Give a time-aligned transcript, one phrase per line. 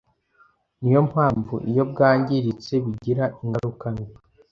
[0.81, 4.05] niyo mpamvu iyo bwangiritse bigira ingaruka mbi